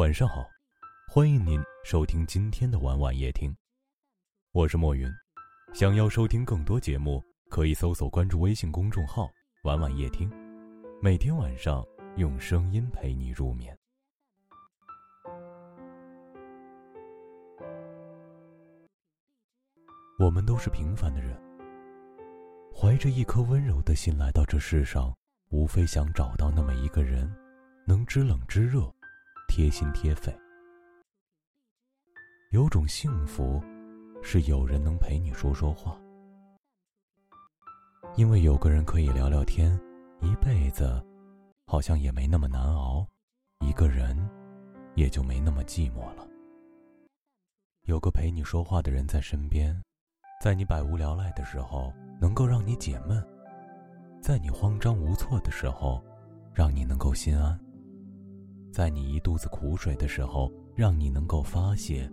[0.00, 0.48] 晚上好，
[1.06, 3.54] 欢迎您收听今天的晚晚夜听，
[4.52, 5.06] 我是莫云。
[5.74, 9.28] 想要收听更多节目，可以搜索关注微信公众号
[9.64, 10.30] “晚晚夜听”，
[11.02, 11.86] 每天晚上
[12.16, 13.76] 用声音陪你入眠。
[20.18, 21.38] 我们都是平凡的人，
[22.74, 25.14] 怀着一颗温柔的心来到这世上，
[25.50, 27.30] 无非想找到那么一个人，
[27.86, 28.90] 能知冷知热。
[29.50, 30.32] 贴心贴肺，
[32.52, 33.60] 有种幸福，
[34.22, 36.00] 是有人能陪你说说话。
[38.14, 39.76] 因为有个人可以聊聊天，
[40.20, 41.04] 一辈子
[41.66, 43.04] 好像也没那么难熬，
[43.58, 44.16] 一个人
[44.94, 46.24] 也就没那么寂寞了。
[47.86, 49.76] 有个陪你说话的人在身边，
[50.40, 53.20] 在你百无聊赖的时候能够让你解闷，
[54.22, 56.00] 在你慌张无措的时候，
[56.54, 57.58] 让你能够心安。
[58.70, 62.08] 在你一肚子苦水的时候，让你能够发泄；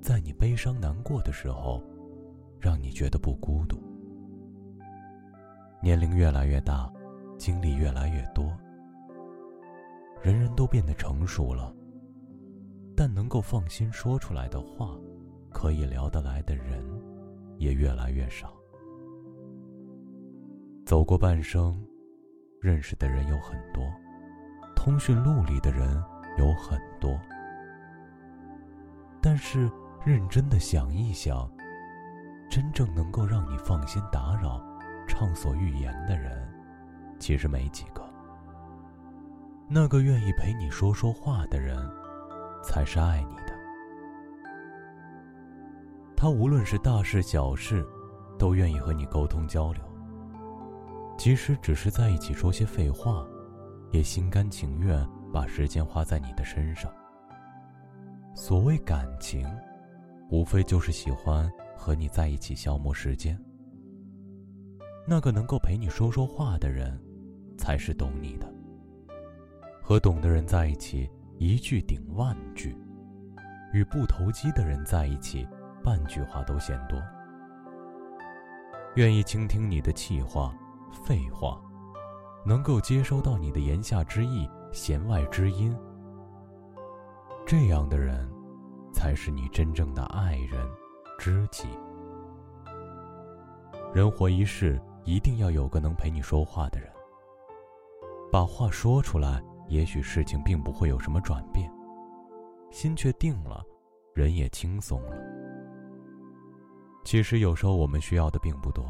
[0.00, 1.82] 在你悲伤难过的时候，
[2.60, 3.82] 让你觉得不孤独。
[5.82, 6.92] 年龄越来越大，
[7.38, 8.56] 经历越来越多，
[10.22, 11.74] 人人都变得成熟了，
[12.94, 14.96] 但能够放心说出来的话，
[15.50, 16.84] 可以聊得来的人，
[17.56, 18.54] 也越来越少。
[20.84, 21.82] 走过半生，
[22.60, 23.82] 认识的人有很多。
[24.84, 26.02] 通讯录里的人
[26.36, 27.16] 有很多，
[29.20, 29.70] 但是
[30.04, 31.48] 认真的想一想，
[32.50, 34.60] 真正能够让你放心打扰、
[35.06, 36.52] 畅所欲言的人，
[37.20, 38.02] 其实没几个。
[39.68, 41.78] 那个愿意陪你说说话的人，
[42.64, 43.52] 才是爱你的。
[46.16, 47.86] 他无论是大事小事，
[48.36, 49.80] 都愿意和你沟通交流，
[51.16, 53.24] 即使只是在一起说些废话。
[53.92, 56.92] 也心甘情愿把时间花在你的身上。
[58.34, 59.46] 所谓感情，
[60.30, 63.38] 无非就是喜欢和你在一起消磨时间。
[65.06, 66.98] 那个能够陪你说说话的人，
[67.58, 68.50] 才是懂你的。
[69.82, 72.70] 和懂的人在一起，一句顶万句；
[73.72, 75.46] 与不投机的人在一起，
[75.82, 76.98] 半句话都嫌多。
[78.94, 80.56] 愿意倾听你的气话、
[81.04, 81.60] 废话。
[82.44, 85.76] 能够接收到你的言下之意、弦外之音，
[87.46, 88.28] 这样的人，
[88.92, 90.68] 才是你真正的爱人、
[91.18, 91.68] 知己。
[93.94, 96.90] 人活一世，一定要有个能陪你说话的人。
[98.32, 101.70] 把话说出来，也许事情并不会有什么转变，
[102.70, 103.62] 心却定了，
[104.14, 105.16] 人也轻松了。
[107.04, 108.84] 其实有时候我们需要的并不多，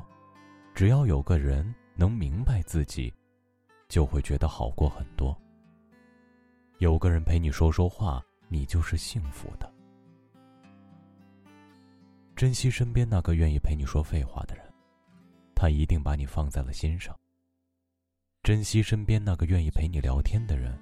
[0.75, 3.13] 只要有个人能明白自己。
[3.93, 5.37] 就会觉得好过很多。
[6.79, 9.71] 有个人陪你说说话，你就是幸福的。
[12.35, 14.65] 珍惜身边那个愿意陪你说废话的人，
[15.55, 17.15] 他一定把你放在了心上。
[18.43, 20.75] 珍惜身边那个愿意陪你聊天的人，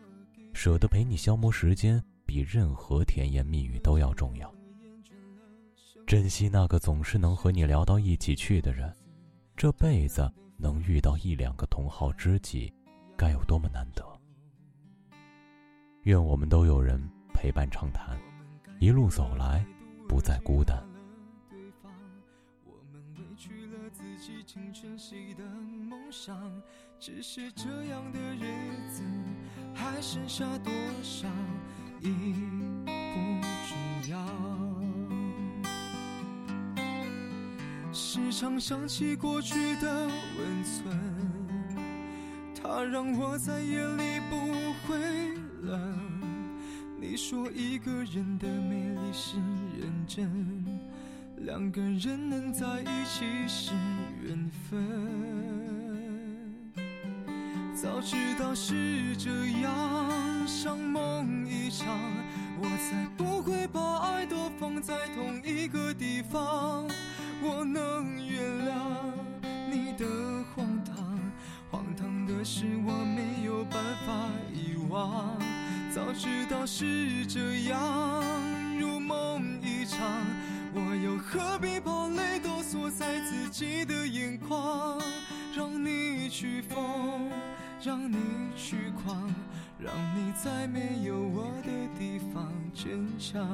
[0.55, 4.55] 舍得陪你消磨时间，比任何甜言蜜语都要重要。
[6.07, 8.97] 珍惜那个总是能和你聊到一起去的人，
[9.57, 12.73] 这辈子能遇到一两个同好知己。
[13.21, 14.03] 该有多么难得！
[16.05, 16.99] 愿我们都有人
[17.35, 18.19] 陪伴畅谈，
[18.79, 19.63] 一路走来
[20.09, 20.83] 不再孤单。
[22.65, 26.35] 我们委屈了自己青春期的梦想，
[26.99, 29.03] 只是这样的日子
[29.75, 31.29] 还剩下多少
[32.01, 32.33] 已
[32.87, 32.91] 不
[33.69, 33.77] 重
[34.11, 34.17] 要。
[37.93, 41.30] 时常想起过去的温存。
[42.73, 44.37] 它让我在夜里不
[44.87, 44.97] 会
[45.63, 45.93] 冷。
[47.01, 49.39] 你说一个人的美丽是
[49.77, 50.65] 认真，
[51.39, 53.73] 两个人能在一起是
[54.23, 54.81] 缘分。
[57.75, 59.31] 早知道是这
[59.63, 61.89] 样，像梦一场，
[62.61, 66.87] 我才不会把爱都放在同一个地方。
[67.43, 68.90] 我能原谅
[72.41, 75.39] 可是我没有办法遗忘，
[75.95, 78.25] 早知道是这样，
[78.81, 80.01] 如梦一场，
[80.73, 84.99] 我又何必把泪都锁在自己的眼眶？
[85.55, 87.31] 让你去疯，
[87.85, 88.17] 让你
[88.57, 89.31] 去狂，
[89.79, 93.47] 让你在没有我的地方坚强。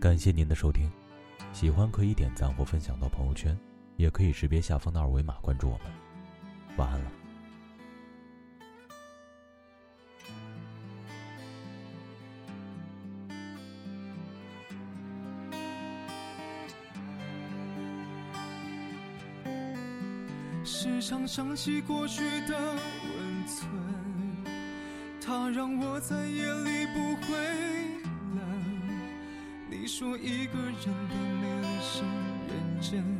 [0.00, 0.90] 感谢您的收听，
[1.52, 3.56] 喜欢可以点赞或分享到朋友圈，
[3.96, 6.09] 也可以识别下方的二维码关注我们。
[6.76, 7.10] 晚安了。
[20.62, 23.68] 时常想起过去的温存，
[25.20, 27.36] 它让我在夜里不会
[28.36, 28.40] 冷。
[29.68, 32.02] 你说一个人的美丽是
[32.48, 33.19] 认真。